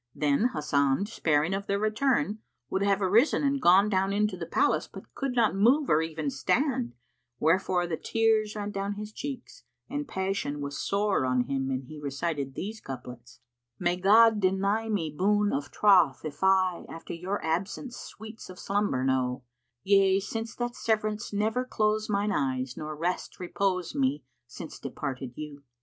[0.15, 2.39] Then, Hasan, despairing of their return,
[2.71, 6.31] would have arisen and gone down into the palace but could not move or even
[6.31, 6.93] stand;
[7.39, 11.99] wherefore the tears ran down his cheeks and passion was sore on him and he
[11.99, 13.41] recited these couplets,
[13.77, 18.57] "May God deny me boon of troth if I * After your absence sweets of
[18.57, 19.43] slumber know:
[19.83, 25.33] Yea; since that sev'rance never close mine eyes, * Nor rest repose me since departed
[25.35, 25.61] you!